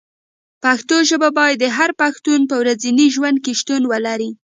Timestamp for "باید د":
1.39-1.65